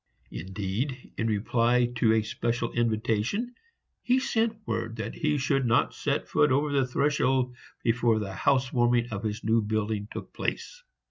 Indeed, 0.31 1.13
in 1.15 1.27
reply 1.27 1.85
to 1.97 2.11
a 2.13 2.23
special 2.23 2.71
invitation, 2.71 3.53
he 4.01 4.17
sent 4.19 4.57
word 4.65 4.95
that 4.95 5.13
he 5.13 5.37
should 5.37 5.67
not 5.67 5.93
set 5.93 6.27
foot 6.27 6.51
over 6.51 6.71
the 6.71 6.87
threshold 6.87 7.55
before 7.83 8.17
the 8.17 8.33
house 8.33 8.73
warming 8.73 9.09
of 9.11 9.21
his 9.21 9.43
new 9.43 9.61
building 9.61 10.07
took 10.11 10.33
place. 10.33 10.81